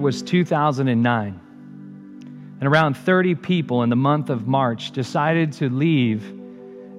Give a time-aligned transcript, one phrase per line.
[0.00, 1.40] was 2009,
[2.60, 6.34] and around 30 people in the month of March decided to leave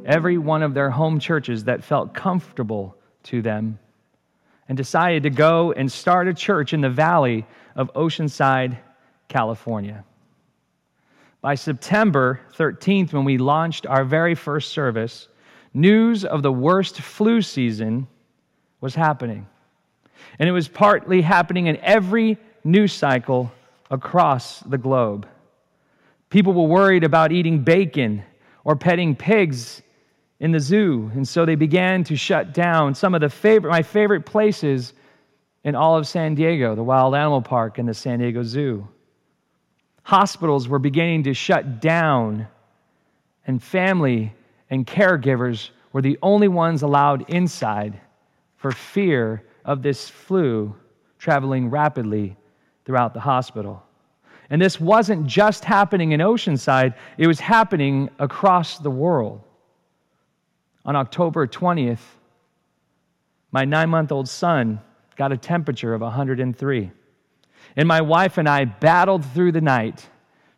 [0.06, 3.78] every one of their home churches that felt comfortable to them
[4.68, 7.46] and decided to go and start a church in the valley
[7.76, 8.78] of Oceanside,
[9.28, 10.04] California.
[11.42, 15.28] By September 13th, when we launched our very first service,
[15.74, 18.08] news of the worst flu season
[18.80, 19.48] was happening.
[20.38, 23.52] And it was partly happening in every news cycle
[23.90, 25.28] across the globe.
[26.30, 28.24] People were worried about eating bacon
[28.64, 29.82] or petting pigs
[30.40, 33.82] in the zoo, and so they began to shut down some of the favorite, my
[33.82, 34.94] favorite places
[35.64, 38.88] in all of San Diego, the Wild Animal Park and the San Diego Zoo.
[40.04, 42.48] Hospitals were beginning to shut down,
[43.46, 44.34] and family
[44.70, 48.00] and caregivers were the only ones allowed inside
[48.56, 50.76] for fear of this flu
[51.20, 52.36] traveling rapidly
[52.86, 53.84] throughout the hospital.
[54.50, 59.42] And this wasn't just happening in Oceanside, it was happening across the world.
[60.84, 62.02] On October 20th,
[63.52, 64.80] my nine month old son
[65.16, 66.92] got a temperature of 103.
[67.76, 70.08] And my wife and I battled through the night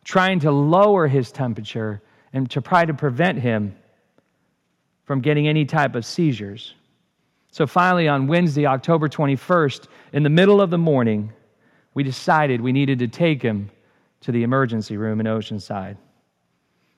[0.03, 2.01] trying to lower his temperature
[2.33, 3.75] and to try to prevent him
[5.05, 6.73] from getting any type of seizures.
[7.51, 11.31] So finally, on Wednesday, October 21st, in the middle of the morning,
[11.93, 13.69] we decided we needed to take him
[14.21, 15.97] to the emergency room in Oceanside.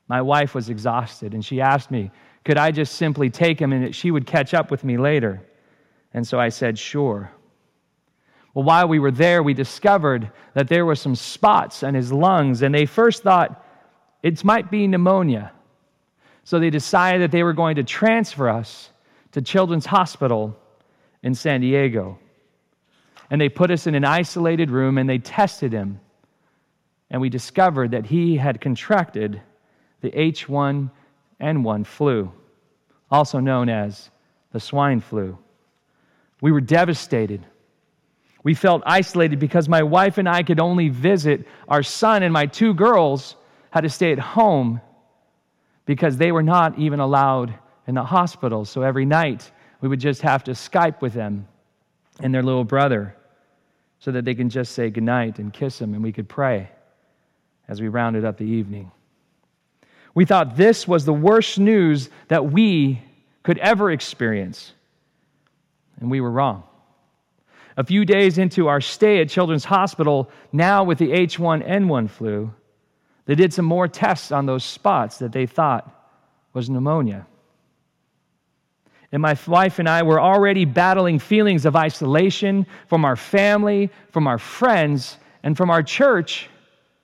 [0.08, 2.10] My wife was exhausted, and she asked me,
[2.44, 5.42] could I just simply take him and she would catch up with me later?
[6.14, 7.30] And so I said, sure.
[8.54, 12.62] Well, while we were there, we discovered that there were some spots on his lungs,
[12.62, 13.64] and they first thought
[14.22, 15.52] it might be pneumonia.
[16.44, 18.90] So they decided that they were going to transfer us
[19.32, 20.56] to Children's Hospital
[21.22, 22.18] in San Diego.
[23.30, 26.00] And they put us in an isolated room and they tested him.
[27.10, 29.40] And we discovered that he had contracted
[30.00, 32.32] the H1N1 flu,
[33.10, 34.10] also known as
[34.52, 35.38] the swine flu.
[36.40, 37.44] We were devastated.
[38.42, 42.46] We felt isolated because my wife and I could only visit our son, and my
[42.46, 43.34] two girls
[43.70, 44.80] had to stay at home
[45.84, 47.54] because they were not even allowed
[47.86, 48.64] in the hospital.
[48.64, 49.50] So every night
[49.80, 51.48] we would just have to Skype with them
[52.20, 53.14] and their little brother
[53.98, 56.68] so that they can just say goodnight and kiss him and we could pray
[57.68, 58.90] as we rounded up the evening.
[60.14, 63.02] We thought this was the worst news that we
[63.42, 64.72] could ever experience,
[66.00, 66.62] and we were wrong.
[67.76, 72.52] A few days into our stay at Children's Hospital, now with the H1N1 flu,
[73.26, 75.92] they did some more tests on those spots that they thought
[76.54, 77.26] was pneumonia.
[79.16, 84.26] And my wife and I were already battling feelings of isolation from our family, from
[84.26, 86.50] our friends, and from our church,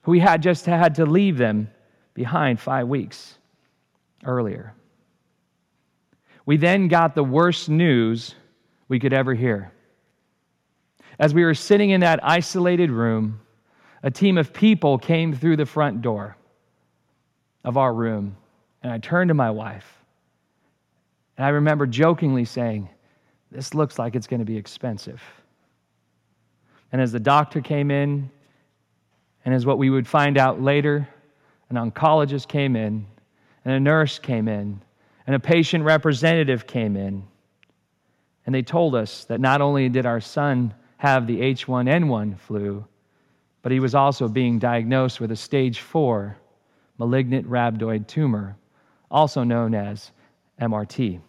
[0.03, 1.71] who we had just had to leave them
[2.13, 3.39] behind five weeks
[4.23, 4.75] earlier.
[6.45, 8.35] We then got the worst news
[8.87, 9.71] we could ever hear.
[11.17, 13.39] As we were sitting in that isolated room,
[14.03, 16.37] a team of people came through the front door
[17.63, 18.37] of our room,
[18.83, 20.02] and I turned to my wife
[21.37, 22.89] and I remember jokingly saying,
[23.51, 25.21] This looks like it's going to be expensive.
[26.91, 28.29] And as the doctor came in,
[29.45, 31.07] and as what we would find out later,
[31.69, 33.05] an oncologist came in,
[33.65, 34.79] and a nurse came in,
[35.25, 37.23] and a patient representative came in.
[38.45, 42.85] And they told us that not only did our son have the H1N1 flu,
[43.61, 46.37] but he was also being diagnosed with a stage four
[46.99, 48.55] malignant rhabdoid tumor,
[49.09, 50.11] also known as
[50.59, 51.19] MRT.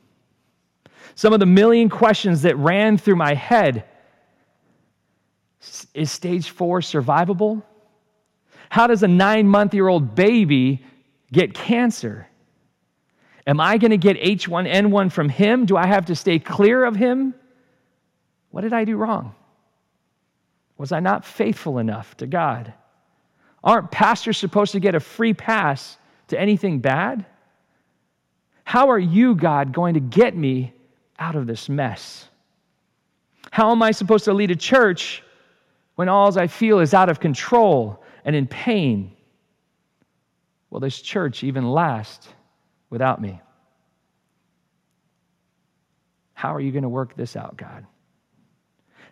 [1.15, 3.85] Some of the million questions that ran through my head
[5.95, 7.63] is stage four survivable?
[8.69, 10.85] How does a nine month year old baby
[11.33, 12.29] get cancer?
[13.47, 15.67] Am I going to get H1N1 from him?
[15.67, 17.35] Do I have to stay clear of him?
[18.51, 19.35] What did I do wrong?
[20.79, 22.73] Was I not faithful enough to God?
[23.63, 25.99] Aren't pastors supposed to get a free pass
[26.29, 27.27] to anything bad?
[28.75, 30.75] How are you, God, going to get me
[31.21, 32.29] out of this mess?
[33.53, 35.23] How am I supposed to lead a church
[35.95, 39.13] when all I feel is out of control and in pain?
[40.71, 42.29] Will this church even last
[42.91, 43.41] without me?
[46.33, 47.87] How are you going to work this out, God?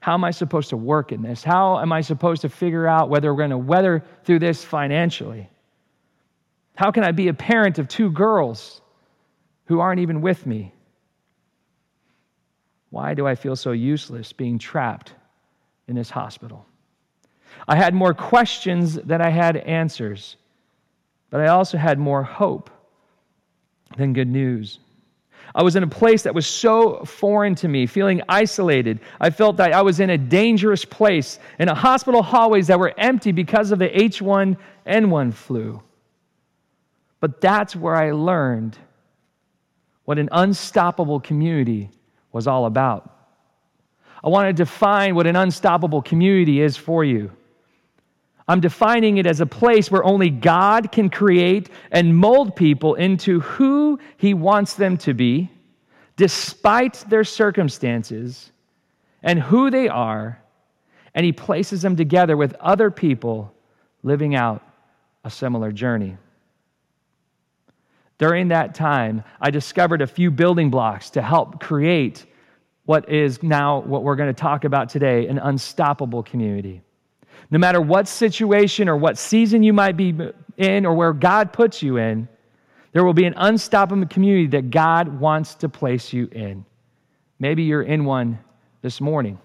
[0.00, 1.44] How am I supposed to work in this?
[1.44, 5.48] How am I supposed to figure out whether we're going to weather through this financially?
[6.74, 8.81] How can I be a parent of two girls
[9.66, 10.72] who aren't even with me?
[12.90, 15.14] Why do I feel so useless being trapped
[15.88, 16.66] in this hospital?
[17.66, 20.36] I had more questions than I had answers,
[21.30, 22.70] but I also had more hope
[23.96, 24.78] than good news.
[25.54, 29.00] I was in a place that was so foreign to me, feeling isolated.
[29.20, 32.94] I felt that I was in a dangerous place, in a hospital hallways that were
[32.96, 35.82] empty because of the H1N1 flu.
[37.20, 38.78] But that's where I learned
[40.04, 41.90] what an unstoppable community
[42.32, 43.08] was all about.
[44.25, 47.31] I want to define what an unstoppable community is for you.
[48.49, 53.40] I'm defining it as a place where only God can create and mold people into
[53.40, 55.50] who He wants them to be,
[56.16, 58.50] despite their circumstances
[59.22, 60.40] and who they are,
[61.14, 63.55] and He places them together with other people
[64.02, 64.62] living out
[65.25, 66.16] a similar journey.
[68.22, 72.24] During that time, I discovered a few building blocks to help create
[72.84, 76.82] what is now what we're going to talk about today an unstoppable community.
[77.50, 80.14] No matter what situation or what season you might be
[80.56, 82.28] in or where God puts you in,
[82.92, 86.64] there will be an unstoppable community that God wants to place you in.
[87.40, 88.38] Maybe you're in one
[88.82, 89.36] this morning.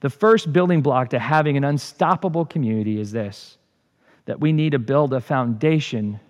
[0.00, 3.57] The first building block to having an unstoppable community is this
[4.28, 6.20] that we need to build a foundation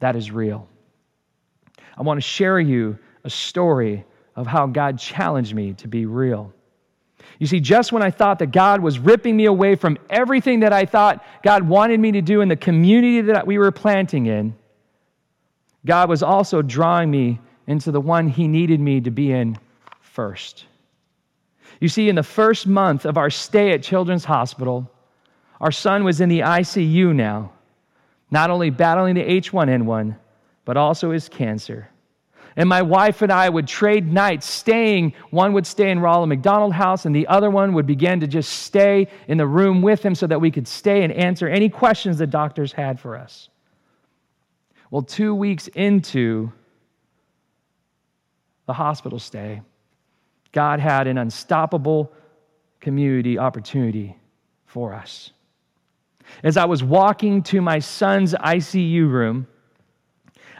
[0.00, 0.68] that is real.
[1.96, 4.04] I want to share you a story
[4.36, 6.52] of how God challenged me to be real.
[7.38, 10.74] You see, just when I thought that God was ripping me away from everything that
[10.74, 14.54] I thought God wanted me to do in the community that we were planting in,
[15.86, 19.58] God was also drawing me into the one He needed me to be in
[20.02, 20.66] first.
[21.80, 24.90] You see, in the first month of our stay at Children's Hospital,
[25.62, 27.52] our son was in the ICU now,
[28.32, 30.16] not only battling the H1N1,
[30.64, 31.88] but also his cancer.
[32.56, 35.14] And my wife and I would trade nights staying.
[35.30, 38.50] One would stay in Ronald McDonald House, and the other one would begin to just
[38.50, 42.18] stay in the room with him so that we could stay and answer any questions
[42.18, 43.48] the doctors had for us.
[44.90, 46.52] Well, two weeks into
[48.66, 49.62] the hospital stay,
[50.50, 52.12] God had an unstoppable
[52.80, 54.16] community opportunity
[54.66, 55.30] for us.
[56.42, 59.46] As I was walking to my son's ICU room,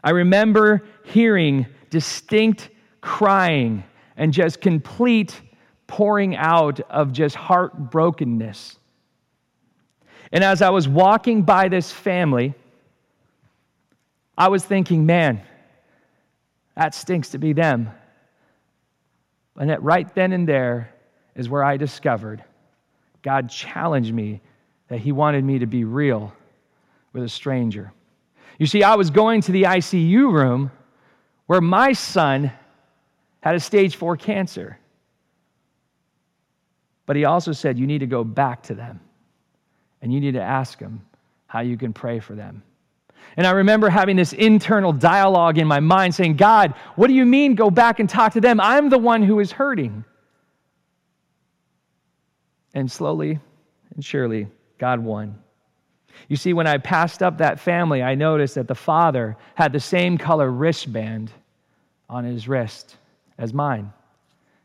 [0.05, 2.71] I remember hearing distinct
[3.01, 3.85] crying
[4.17, 5.41] and just complete
[5.87, 8.77] pouring out of just heartbrokenness.
[10.33, 12.55] And as I was walking by this family,
[14.37, 15.43] I was thinking, man,
[16.77, 17.91] that stinks to be them.
[19.57, 20.95] And that right then and there
[21.35, 22.43] is where I discovered
[23.23, 24.41] God challenged me
[24.93, 26.33] that He wanted me to be real
[27.13, 27.93] with a stranger.
[28.59, 30.71] You see, I was going to the ICU room
[31.47, 32.53] where my son
[33.41, 34.79] had a stage four cancer.
[37.07, 39.01] But he also said, You need to go back to them
[40.01, 41.05] and you need to ask them
[41.47, 42.63] how you can pray for them.
[43.37, 47.25] And I remember having this internal dialogue in my mind saying, God, what do you
[47.25, 48.61] mean go back and talk to them?
[48.61, 50.05] I'm the one who is hurting.
[52.75, 53.39] And slowly
[53.95, 54.49] and surely,
[54.83, 55.39] God won.
[56.27, 59.79] You see, when I passed up that family, I noticed that the father had the
[59.79, 61.31] same color wristband
[62.11, 62.97] on his wrist
[63.39, 63.93] as mine.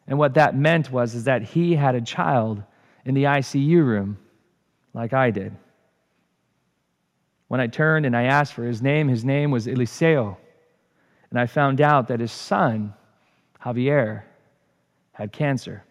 [0.08, 2.64] And what that meant was is that he had a child
[3.06, 4.18] in the ICU room
[4.96, 5.56] like I did.
[7.48, 10.36] When I turned and I asked for his name, his name was Eliseo.
[11.30, 12.96] And I found out that his son,
[13.64, 14.24] Javier,
[15.12, 15.84] had cancer.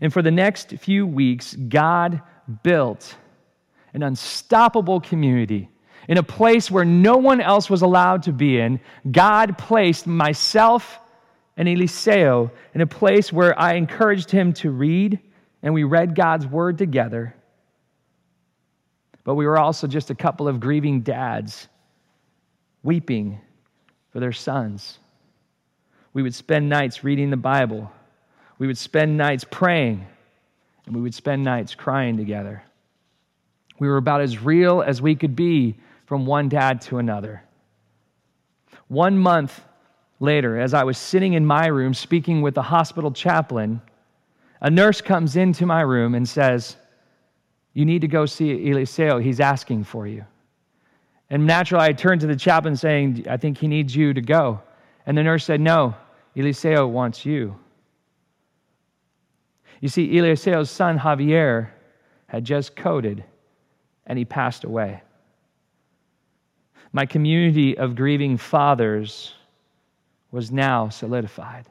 [0.00, 2.22] And for the next few weeks, God
[2.62, 3.16] built
[3.92, 5.68] an unstoppable community
[6.08, 8.80] in a place where no one else was allowed to be in,
[9.10, 10.98] God placed myself
[11.56, 15.20] and Eliseo in a place where I encouraged him to read,
[15.62, 17.34] and we read God's word together.
[19.24, 21.68] But we were also just a couple of grieving dads
[22.82, 23.40] weeping
[24.10, 24.98] for their sons.
[26.12, 27.92] We would spend nights reading the Bible.
[28.60, 30.06] We would spend nights praying,
[30.84, 32.62] and we would spend nights crying together.
[33.78, 37.42] We were about as real as we could be from one dad to another.
[38.88, 39.58] One month
[40.20, 43.80] later, as I was sitting in my room speaking with the hospital chaplain,
[44.60, 46.76] a nurse comes into my room and says,
[47.72, 49.22] You need to go see Eliseo.
[49.22, 50.26] He's asking for you.
[51.30, 54.60] And naturally, I turned to the chaplain saying, I think he needs you to go.
[55.06, 55.94] And the nurse said, No,
[56.36, 57.56] Eliseo wants you.
[59.80, 61.70] You see, Eliseo's son, Javier,
[62.26, 63.24] had just coded
[64.06, 65.02] and he passed away
[66.92, 69.32] my community of grieving fathers
[70.30, 71.66] was now solidified.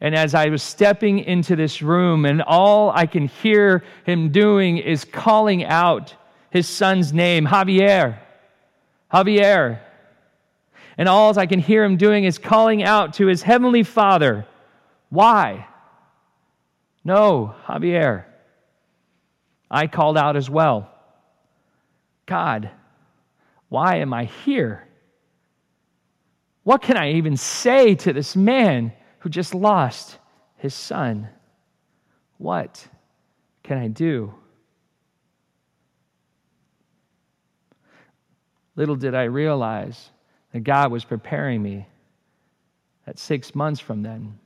[0.00, 4.78] And as I was stepping into this room, and all I can hear him doing
[4.78, 6.14] is calling out
[6.50, 8.18] his son's name, Javier.
[9.12, 9.80] Javier.
[10.96, 14.46] And all I can hear him doing is calling out to his heavenly father.
[15.10, 15.66] Why?
[17.08, 18.26] No, Javier.
[19.70, 20.90] I called out as well.
[22.26, 22.68] God,
[23.70, 24.86] why am I here?
[26.64, 30.18] What can I even say to this man who just lost
[30.56, 31.30] his son?
[32.36, 32.86] What
[33.62, 34.34] can I do?
[38.76, 40.10] Little did I realize
[40.52, 41.88] that God was preparing me
[43.06, 44.38] that six months from then,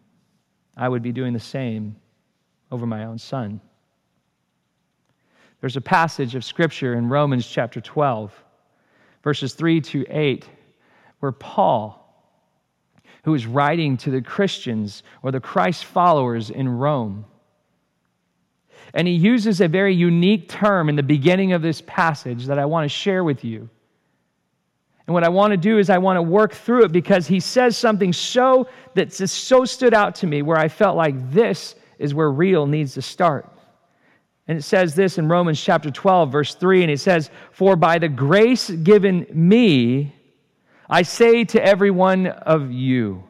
[0.76, 1.96] I would be doing the same
[2.72, 3.60] over my own son.
[5.60, 8.32] There's a passage of scripture in Romans chapter 12,
[9.22, 10.48] verses 3 to 8,
[11.20, 11.98] where Paul,
[13.22, 17.26] who is writing to the Christians or the Christ followers in Rome,
[18.94, 22.64] and he uses a very unique term in the beginning of this passage that I
[22.64, 23.70] want to share with you.
[25.06, 27.40] And what I want to do is I want to work through it because he
[27.40, 31.74] says something so that just so stood out to me where I felt like this
[32.02, 33.48] is where real needs to start.
[34.48, 37.98] And it says this in Romans chapter 12, verse 3, and it says, For by
[37.98, 40.14] the grace given me,
[40.90, 43.22] I say to every one of you,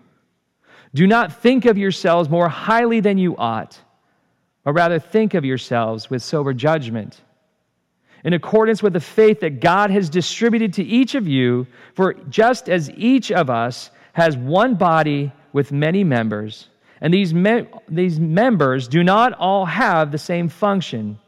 [0.94, 3.78] do not think of yourselves more highly than you ought,
[4.64, 7.20] but rather think of yourselves with sober judgment
[8.24, 12.68] in accordance with the faith that God has distributed to each of you, for just
[12.68, 16.68] as each of us has one body with many members,
[17.02, 21.18] and these, me- these members do not all have the same function.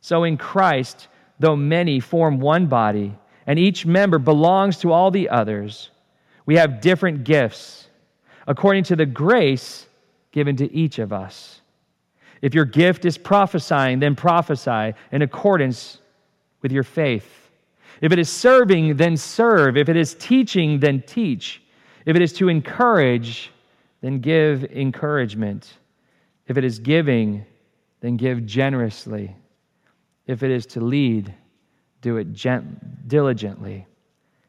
[0.00, 1.06] So in Christ,
[1.38, 5.90] though many form one body, and each member belongs to all the others,
[6.46, 7.86] we have different gifts
[8.48, 9.86] according to the grace
[10.32, 11.60] given to each of us.
[12.40, 15.98] If your gift is prophesying, then prophesy in accordance
[16.60, 17.50] with your faith.
[18.00, 19.76] If it is serving, then serve.
[19.76, 21.62] If it is teaching, then teach.
[22.04, 23.51] If it is to encourage,
[24.02, 25.72] then give encouragement.
[26.46, 27.46] If it is giving,
[28.00, 29.34] then give generously.
[30.26, 31.32] If it is to lead,
[32.02, 33.86] do it gent- diligently.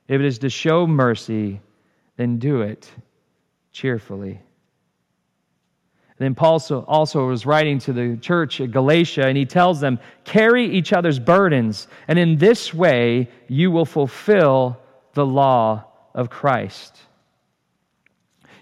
[0.07, 1.61] If it is to show mercy,
[2.17, 2.91] then do it
[3.71, 4.41] cheerfully.
[6.19, 10.65] then Paul also was writing to the church at Galatia, and he tells them, Carry
[10.65, 14.77] each other's burdens, and in this way you will fulfill
[15.13, 15.83] the law
[16.13, 16.97] of Christ.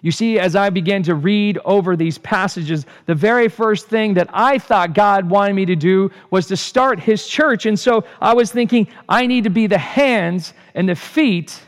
[0.01, 4.29] You see, as I began to read over these passages, the very first thing that
[4.33, 7.67] I thought God wanted me to do was to start His church.
[7.67, 11.61] And so I was thinking, I need to be the hands and the feet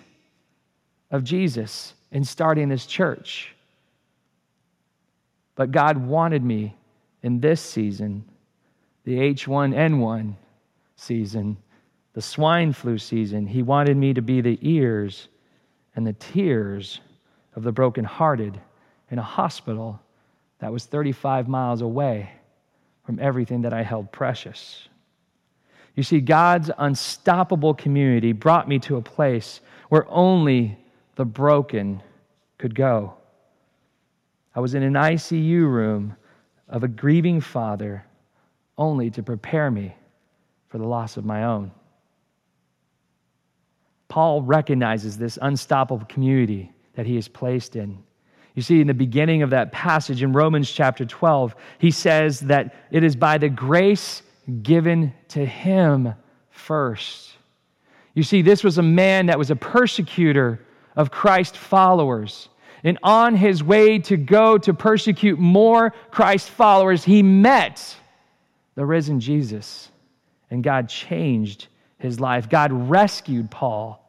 [1.12, 3.54] of Jesus in starting this church.
[5.56, 6.76] But God wanted me
[7.22, 8.26] in this season,
[9.04, 10.34] the H1N1
[10.96, 11.56] season,
[12.14, 15.28] the swine flu season, He wanted me to be the ears
[15.96, 17.00] and the tears
[17.56, 18.60] of the brokenhearted
[19.12, 20.00] in a hospital
[20.60, 22.32] that was 35 miles away
[23.06, 24.88] from everything that I held precious.
[25.96, 30.78] You see, God's unstoppable community brought me to a place where only
[31.16, 32.02] the broken
[32.58, 33.14] could go.
[34.56, 36.16] I was in an ICU room
[36.68, 38.06] of a grieving father
[38.78, 39.96] only to prepare me
[40.70, 41.72] for the loss of my own.
[44.08, 47.98] Paul recognizes this unstoppable community that he is placed in.
[48.56, 52.76] You see, in the beginning of that passage in Romans chapter 12, he says that
[52.92, 54.22] it is by the grace
[54.62, 56.14] given to him
[56.52, 57.32] first.
[58.14, 60.60] You see, this was a man that was a persecutor
[60.96, 62.50] of Christ followers.
[62.84, 67.96] And on his way to go to persecute more Christ followers, he met
[68.76, 69.90] the risen Jesus.
[70.52, 72.50] And God changed his life.
[72.50, 74.03] God rescued Paul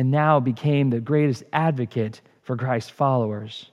[0.00, 3.70] and now became the greatest advocate for Christ's followers.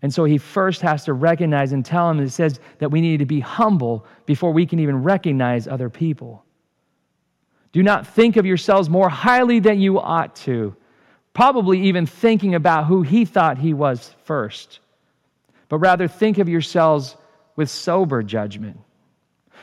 [0.00, 3.16] And so he first has to recognize and tell them, it says that we need
[3.16, 6.44] to be humble before we can even recognize other people.
[7.72, 10.76] Do not think of yourselves more highly than you ought to,
[11.34, 14.78] probably even thinking about who he thought he was first,
[15.68, 17.16] but rather think of yourselves
[17.56, 18.78] with sober judgment.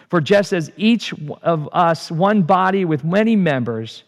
[0.10, 1.14] For just as each
[1.44, 4.04] of us, one body with many members,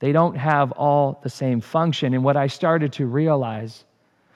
[0.00, 2.14] they don't have all the same function.
[2.14, 3.84] And what I started to realize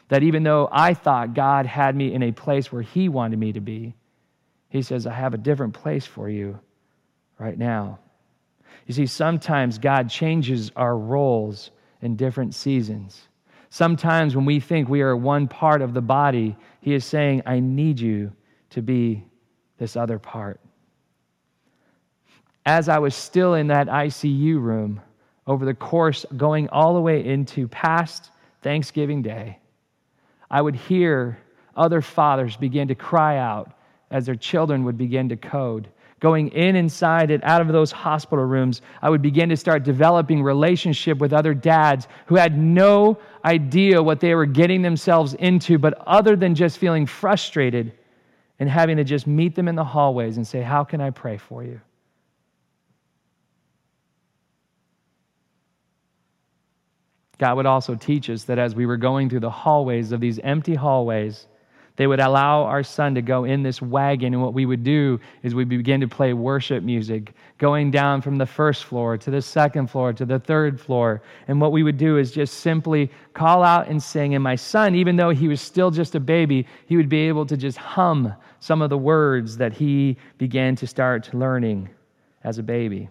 [0.09, 3.52] that even though I thought God had me in a place where He wanted me
[3.52, 3.95] to be,
[4.69, 6.59] He says, I have a different place for you
[7.38, 7.99] right now.
[8.87, 13.28] You see, sometimes God changes our roles in different seasons.
[13.71, 17.61] Sometimes when we think we are one part of the body, He is saying, I
[17.61, 18.33] need you
[18.71, 19.25] to be
[19.78, 20.61] this other part.
[22.66, 25.00] As I was still in that ICU room,
[25.47, 28.31] over the course going all the way into past
[28.63, 29.59] Thanksgiving Day,
[30.51, 31.39] I would hear
[31.77, 33.73] other fathers begin to cry out
[34.11, 35.89] as their children would begin to code.
[36.21, 40.43] Going in inside and out of those hospital rooms, I would begin to start developing
[40.43, 46.01] relationship with other dads who had no idea what they were getting themselves into, but
[46.07, 47.93] other than just feeling frustrated
[48.61, 51.39] and having to just meet them in the hallways and say, How can I pray
[51.39, 51.81] for you?
[57.43, 60.39] God would also teach us that as we were going through the hallways of these
[60.45, 61.49] empty hallways,
[61.97, 65.19] they would allow our son to go in this wagon, and what we would do
[65.43, 69.43] is we begin to play worship music, going down from the first floor to the
[69.43, 71.21] second floor to the third floor.
[71.49, 74.37] And what we would do is just simply call out and sing.
[74.37, 77.45] And my son, even though he was still just a baby, he would be able
[77.47, 81.91] to just hum some of the words that he began to start learning
[82.45, 83.09] as a baby.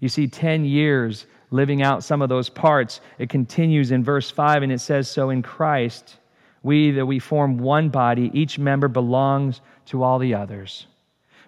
[0.00, 3.00] You see, 10 years living out some of those parts.
[3.18, 6.16] It continues in verse 5 and it says, So in Christ,
[6.62, 10.86] we that we form one body, each member belongs to all the others.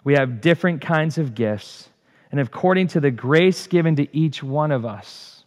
[0.05, 1.89] We have different kinds of gifts,
[2.31, 5.45] and according to the grace given to each one of us.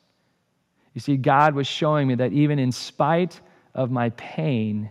[0.93, 3.39] You see, God was showing me that even in spite
[3.75, 4.89] of my pain,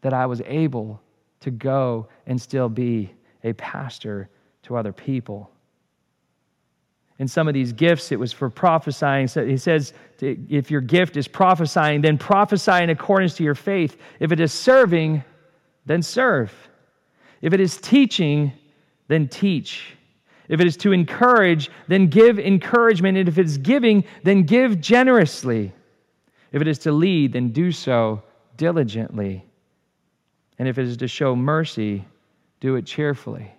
[0.00, 1.00] that I was able
[1.40, 3.14] to go and still be
[3.44, 4.28] a pastor
[4.62, 5.50] to other people
[7.18, 9.28] in some of these gifts, it was for prophesying.
[9.28, 13.96] So he says, if your gift is prophesying, then prophesy in accordance to your faith.
[14.18, 15.22] If it is serving,
[15.86, 16.52] then serve.
[17.40, 18.52] If it is teaching,
[19.06, 19.96] then teach.
[20.48, 23.16] If it is to encourage, then give encouragement.
[23.16, 25.72] And if it's giving, then give generously.
[26.52, 28.22] If it is to lead, then do so
[28.56, 29.44] diligently.
[30.58, 32.04] And if it is to show mercy,
[32.60, 33.52] do it cheerfully.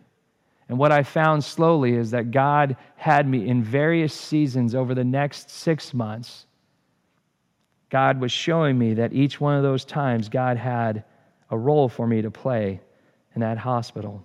[0.67, 5.03] And what I found slowly is that God had me in various seasons over the
[5.03, 6.47] next six months.
[7.89, 11.03] God was showing me that each one of those times, God had
[11.51, 12.81] a role for me to play
[13.35, 14.23] in that hospital.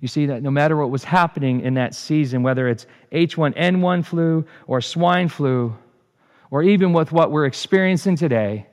[0.00, 4.46] You see, that no matter what was happening in that season, whether it's H1N1 flu
[4.66, 5.76] or swine flu,
[6.50, 8.66] or even with what we're experiencing today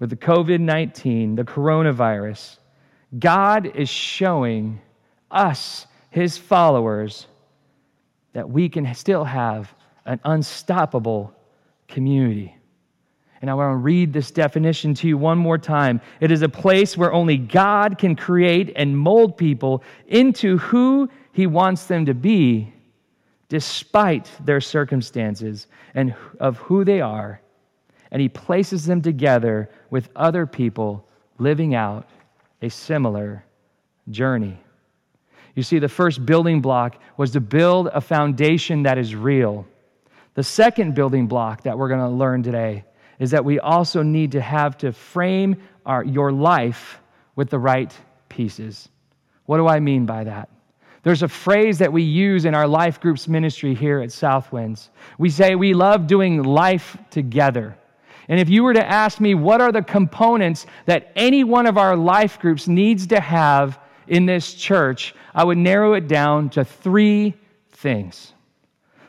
[0.00, 2.58] with the COVID 19, the coronavirus,
[3.18, 4.80] God is showing
[5.30, 7.26] us, his followers,
[8.32, 9.74] that we can still have
[10.06, 11.32] an unstoppable
[11.88, 12.56] community.
[13.40, 16.00] And I want to read this definition to you one more time.
[16.20, 21.46] It is a place where only God can create and mold people into who he
[21.46, 22.72] wants them to be,
[23.48, 27.40] despite their circumstances and of who they are.
[28.10, 31.06] And he places them together with other people
[31.38, 32.08] living out
[32.62, 33.44] a similar
[34.10, 34.58] journey.
[35.54, 39.66] You see, the first building block was to build a foundation that is real.
[40.34, 42.84] The second building block that we're going to learn today
[43.18, 47.00] is that we also need to have to frame our, your life
[47.36, 47.94] with the right
[48.28, 48.88] pieces.
[49.44, 50.48] What do I mean by that?
[51.02, 54.88] There's a phrase that we use in our life groups ministry here at Southwinds.
[55.18, 57.76] We say we love doing life together.
[58.32, 61.76] And if you were to ask me what are the components that any one of
[61.76, 66.64] our life groups needs to have in this church, I would narrow it down to
[66.64, 67.34] three
[67.72, 68.32] things.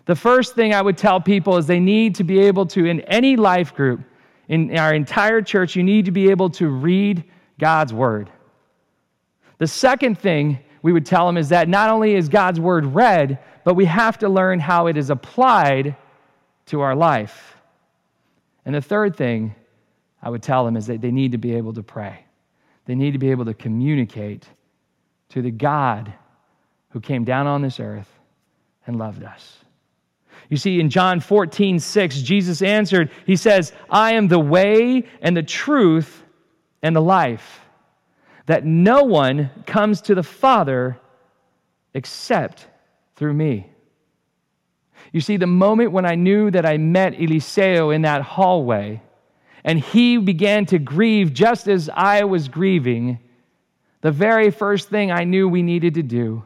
[0.08, 3.00] The first thing I would tell people is they need to be able to, in
[3.00, 4.02] any life group,
[4.50, 7.24] in our entire church, you need to be able to read
[7.60, 8.30] God's word.
[9.58, 13.40] The second thing we would tell them is that not only is God's word read,
[13.64, 15.96] but we have to learn how it is applied
[16.66, 17.53] to our life.
[18.66, 19.56] And the third thing
[20.22, 22.26] I would tell them is that they need to be able to pray.
[22.86, 24.48] They need to be able to communicate
[25.30, 26.14] to the God
[26.90, 28.10] who came down on this earth
[28.86, 29.58] and loved us.
[30.50, 35.36] You see, in John 14, 6, Jesus answered, He says, I am the way and
[35.36, 36.24] the truth
[36.82, 37.62] and the life,
[38.46, 41.00] that no one comes to the Father
[41.94, 42.68] except
[43.16, 43.70] through me.
[45.12, 49.02] You see, the moment when I knew that I met Eliseo in that hallway,
[49.64, 53.20] and he began to grieve just as I was grieving,
[54.02, 56.44] the very first thing I knew we needed to do,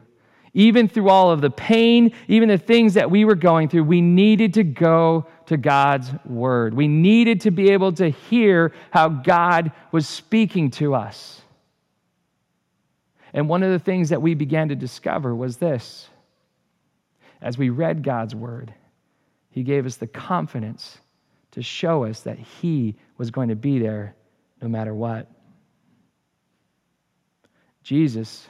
[0.54, 4.00] even through all of the pain, even the things that we were going through, we
[4.00, 6.74] needed to go to God's word.
[6.74, 11.42] We needed to be able to hear how God was speaking to us.
[13.32, 16.08] And one of the things that we began to discover was this
[17.40, 18.72] as we read God's word,
[19.50, 20.98] He gave us the confidence
[21.52, 24.14] to show us that He was going to be there
[24.60, 25.28] no matter what.
[27.82, 28.46] Jesus,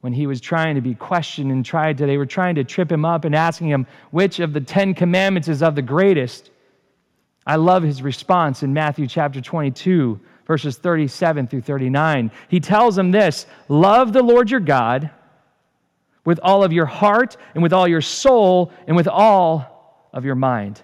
[0.00, 2.92] when he was trying to be questioned and tried to, they were trying to trip
[2.92, 6.50] him up and asking him which of the Ten Commandments is of the greatest.
[7.46, 12.30] I love his response in Matthew chapter 22, verses 37 through 39.
[12.48, 15.10] He tells them this Love the Lord your God
[16.28, 20.34] with all of your heart and with all your soul and with all of your
[20.34, 20.78] mind.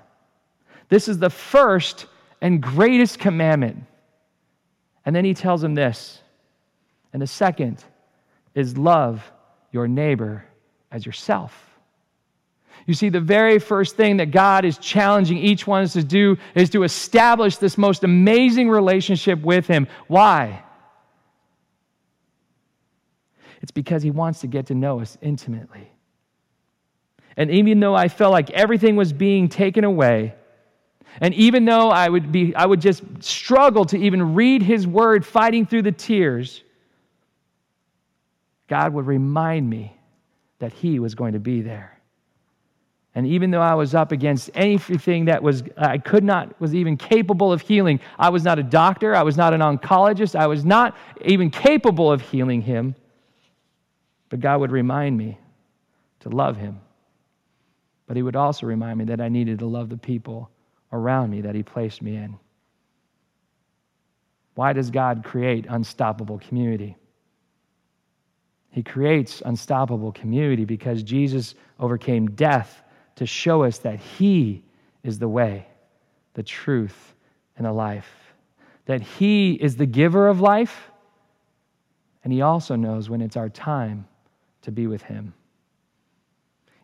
[0.88, 2.07] This is the first
[2.40, 3.85] and greatest commandment.
[5.04, 6.18] And then he tells them this.
[7.12, 7.85] And the second
[8.54, 9.22] is love
[9.70, 10.46] your neighbor
[10.90, 11.52] as yourself.
[12.87, 16.04] You see, the very first thing that God is challenging each one of us to
[16.04, 19.88] do is to establish this most amazing relationship with Him.
[20.07, 20.64] Why?
[23.64, 25.90] It's because He wants to get to know us intimately.
[27.35, 30.35] And even though I felt like everything was being taken away,
[31.18, 35.24] and even though I would, be, I would just struggle to even read His word,
[35.24, 36.62] fighting through the tears,
[38.68, 39.96] God would remind me
[40.59, 41.98] that He was going to be there.
[43.14, 46.98] And even though I was up against anything that was I could not was even
[46.98, 50.66] capable of healing, I was not a doctor, I was not an oncologist, I was
[50.66, 52.94] not even capable of healing him.
[54.28, 55.38] But God would remind me
[56.20, 56.80] to love him.
[58.06, 60.50] But he would also remind me that I needed to love the people
[60.92, 62.38] around me that he placed me in.
[64.54, 66.96] Why does God create unstoppable community?
[68.70, 72.82] He creates unstoppable community because Jesus overcame death
[73.16, 74.64] to show us that He
[75.04, 75.66] is the way,
[76.34, 77.14] the truth,
[77.56, 78.08] and the life.
[78.87, 80.90] That He is the giver of life,
[82.24, 84.06] and He also knows when it's our time
[84.64, 85.33] to be with Him.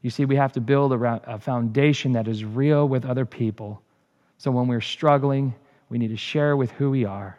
[0.03, 3.83] You see, we have to build a foundation that is real with other people.
[4.39, 5.55] So when we're struggling,
[5.91, 7.39] we need to share with who we are.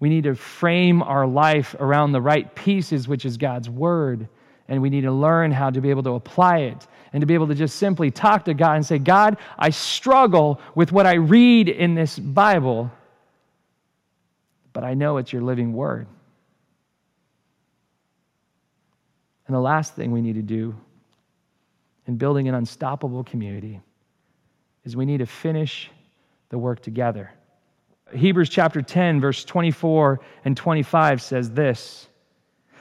[0.00, 4.28] We need to frame our life around the right pieces, which is God's Word
[4.68, 7.34] and we need to learn how to be able to apply it and to be
[7.34, 11.14] able to just simply talk to God and say, God, I struggle with what I
[11.14, 12.90] read in this Bible,
[14.72, 16.06] but I know it's your living word.
[19.46, 20.74] And the last thing we need to do
[22.06, 23.80] in building an unstoppable community
[24.84, 25.90] is we need to finish
[26.48, 27.32] the work together.
[28.14, 32.08] Hebrews chapter 10, verse 24 and 25 says this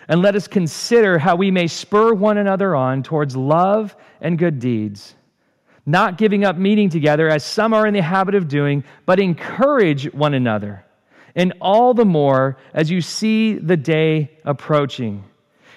[0.08, 4.60] and let us consider how we may spur one another on towards love and good
[4.60, 5.16] deeds,
[5.86, 10.12] not giving up meeting together as some are in the habit of doing, but encourage
[10.14, 10.86] one another,
[11.36, 15.24] and all the more as you see the day approaching.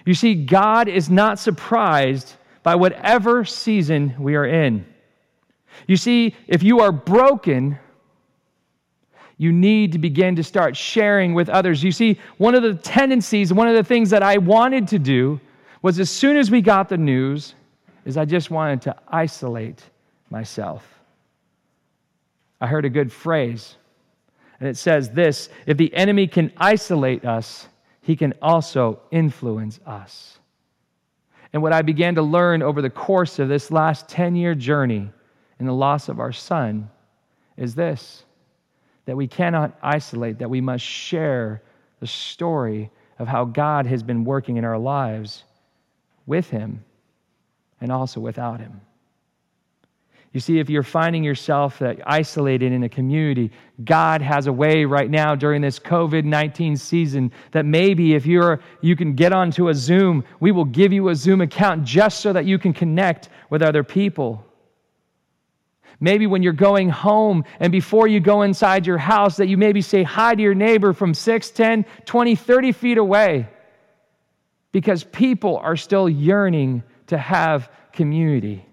[0.09, 4.87] You see, God is not surprised by whatever season we are in.
[5.87, 7.79] You see, if you are broken,
[9.37, 11.85] you need to begin to start sharing with others.
[11.85, 15.43] You see, one of the tendencies, one of the things that I wanted to do
[15.83, 17.55] was as soon as we got the news,
[18.07, 19.83] is I just wanted to isolate
[20.31, 20.89] myself.
[22.63, 23.77] I heard a good phrase,
[24.59, 27.69] and it says this if the enemy can isolate us,
[28.09, 30.39] he can also influence us.
[31.53, 35.11] And what I began to learn over the course of this last 10 year journey
[35.61, 36.89] in the loss of our son
[37.59, 38.25] is this
[39.05, 41.63] that we cannot isolate, that we must share
[42.01, 45.45] the story of how God has been working in our lives
[46.25, 46.83] with Him
[47.79, 48.81] and also without Him.
[50.33, 53.51] You see, if you're finding yourself uh, isolated in a community,
[53.85, 58.61] God has a way right now during this COVID 19 season that maybe if you're,
[58.83, 62.33] you can get onto a Zoom, we will give you a Zoom account just so
[62.35, 64.45] that you can connect with other people.
[65.99, 69.81] Maybe when you're going home and before you go inside your house, that you maybe
[69.81, 73.49] say hi to your neighbor from 6, 10, 20, 30 feet away
[74.73, 78.68] because people are still yearning to have community.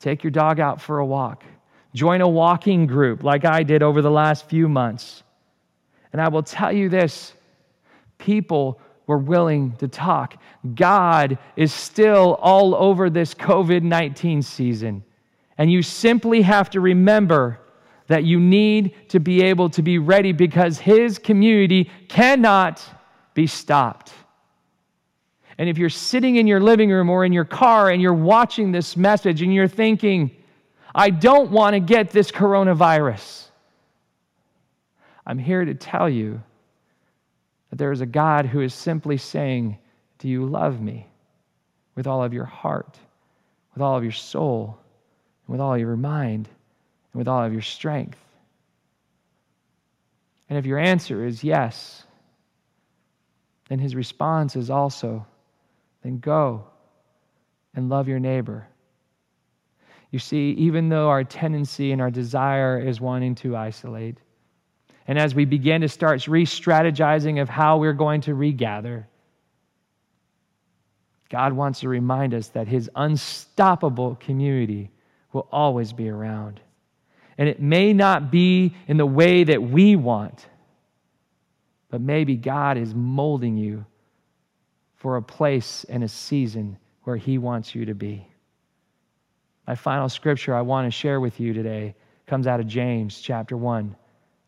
[0.00, 1.44] Take your dog out for a walk.
[1.94, 5.22] Join a walking group like I did over the last few months.
[6.12, 7.32] And I will tell you this
[8.18, 10.40] people were willing to talk.
[10.74, 15.04] God is still all over this COVID 19 season.
[15.58, 17.60] And you simply have to remember
[18.08, 22.84] that you need to be able to be ready because His community cannot
[23.34, 24.12] be stopped.
[25.58, 28.72] And if you're sitting in your living room or in your car and you're watching
[28.72, 30.30] this message and you're thinking,
[30.94, 33.48] I don't want to get this coronavirus,
[35.26, 36.42] I'm here to tell you
[37.70, 39.78] that there is a God who is simply saying,
[40.18, 41.06] Do you love me
[41.94, 42.98] with all of your heart,
[43.74, 44.78] with all of your soul?
[45.46, 46.48] and with all of your mind
[47.12, 48.18] and with all of your strength.
[50.48, 52.04] And if your answer is yes,
[53.68, 55.26] then his response is also,
[56.06, 56.64] then go
[57.74, 58.68] and love your neighbor.
[60.12, 64.18] You see, even though our tendency and our desire is wanting to isolate,
[65.08, 69.08] and as we begin to start re strategizing of how we're going to regather,
[71.28, 74.90] God wants to remind us that His unstoppable community
[75.32, 76.60] will always be around.
[77.36, 80.46] And it may not be in the way that we want,
[81.90, 83.84] but maybe God is molding you
[85.06, 88.26] for a place and a season where He wants you to be.
[89.64, 91.94] My final scripture I want to share with you today
[92.26, 93.94] comes out of James chapter 1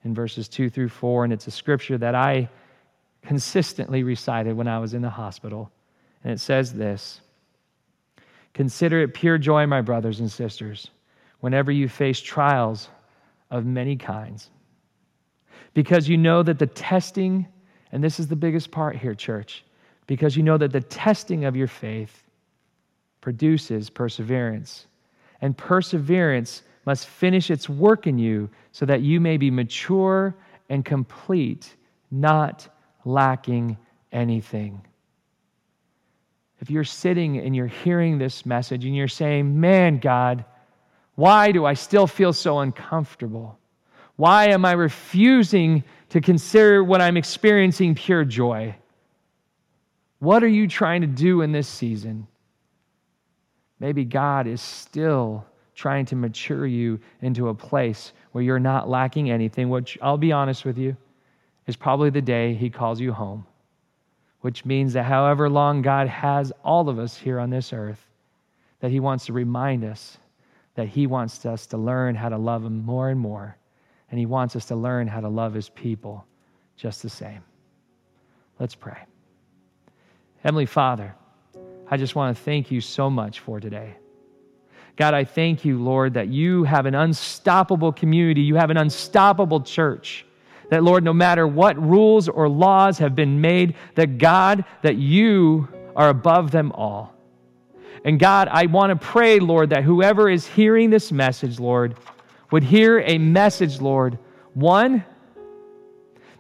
[0.04, 2.48] in verses 2 through 4, and it's a scripture that I
[3.22, 5.70] consistently recited when I was in the hospital.
[6.24, 7.20] And it says this
[8.52, 10.90] Consider it pure joy, my brothers and sisters,
[11.38, 12.88] whenever you face trials
[13.48, 14.50] of many kinds,
[15.72, 17.46] because you know that the testing,
[17.92, 19.62] and this is the biggest part here, church,
[20.08, 22.24] because you know that the testing of your faith
[23.20, 24.86] produces perseverance.
[25.40, 30.34] And perseverance must finish its work in you so that you may be mature
[30.70, 31.76] and complete,
[32.10, 32.66] not
[33.04, 33.76] lacking
[34.10, 34.80] anything.
[36.60, 40.44] If you're sitting and you're hearing this message and you're saying, Man, God,
[41.16, 43.58] why do I still feel so uncomfortable?
[44.16, 48.74] Why am I refusing to consider what I'm experiencing pure joy?
[50.18, 52.26] What are you trying to do in this season?
[53.78, 59.30] Maybe God is still trying to mature you into a place where you're not lacking
[59.30, 60.96] anything, which I'll be honest with you,
[61.68, 63.46] is probably the day He calls you home,
[64.40, 68.04] which means that however long God has all of us here on this earth,
[68.80, 70.18] that He wants to remind us
[70.74, 73.56] that He wants us to learn how to love Him more and more,
[74.10, 76.26] and He wants us to learn how to love His people
[76.76, 77.42] just the same.
[78.58, 78.98] Let's pray.
[80.48, 81.14] Heavenly Father,
[81.90, 83.96] I just want to thank you so much for today.
[84.96, 89.60] God, I thank you, Lord, that you have an unstoppable community, you have an unstoppable
[89.60, 90.24] church.
[90.70, 95.68] That, Lord, no matter what rules or laws have been made, that God, that you
[95.94, 97.14] are above them all.
[98.06, 101.94] And God, I want to pray, Lord, that whoever is hearing this message, Lord,
[102.50, 104.18] would hear a message, Lord.
[104.54, 105.04] One,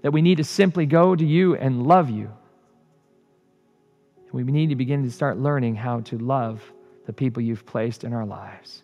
[0.00, 2.32] that we need to simply go to you and love you.
[4.32, 6.62] We need to begin to start learning how to love
[7.06, 8.82] the people you've placed in our lives.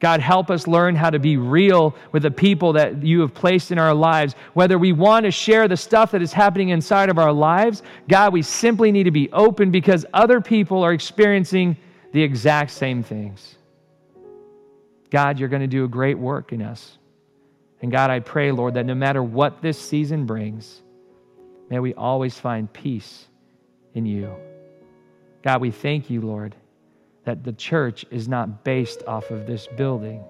[0.00, 3.72] God, help us learn how to be real with the people that you have placed
[3.72, 4.36] in our lives.
[4.54, 8.32] Whether we want to share the stuff that is happening inside of our lives, God,
[8.32, 11.76] we simply need to be open because other people are experiencing
[12.12, 13.56] the exact same things.
[15.10, 16.96] God, you're going to do a great work in us.
[17.82, 20.80] And God, I pray, Lord, that no matter what this season brings,
[21.70, 23.26] may we always find peace
[23.94, 24.36] in you.
[25.42, 26.54] God, we thank you, Lord
[27.28, 30.24] that the church is not based off of this building,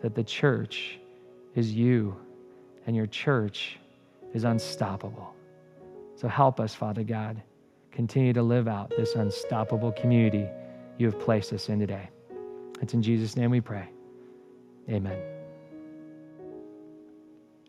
[0.00, 1.00] that the church
[1.56, 2.16] is you,
[2.86, 3.80] and your church
[4.32, 5.34] is unstoppable.
[6.14, 7.42] So help us, Father God,
[7.90, 10.46] continue to live out this unstoppable community
[10.98, 12.08] you have placed us in today.
[12.80, 13.88] It's in Jesus' name we pray.
[14.88, 15.39] Amen.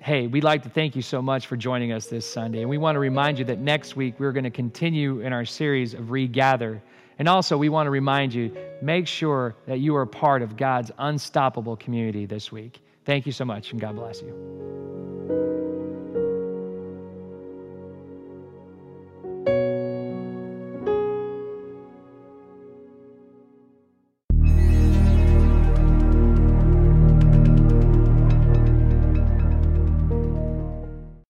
[0.04, 2.62] Hey, we'd like to thank you so much for joining us this Sunday.
[2.62, 5.46] And we want to remind you that next week we're going to continue in our
[5.46, 6.82] series of Regather.
[7.20, 10.90] And also, we want to remind you make sure that you are part of God's
[10.98, 12.82] unstoppable community this week.
[13.06, 15.11] Thank you so much, and God bless you.